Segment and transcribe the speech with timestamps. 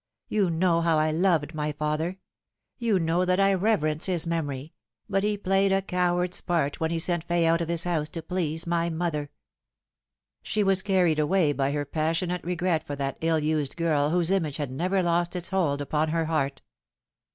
[0.29, 2.17] You know how I loved my lather;
[2.79, 4.73] you know that I reverence his memory;
[5.07, 8.23] but he played a coward's part when he sent Fay out of his house to
[8.23, 9.29] please my mother."
[10.41, 14.57] She was carried away by her passionate regret for that ill used girl whose image
[14.57, 16.63] had never lost its hold upon her heart.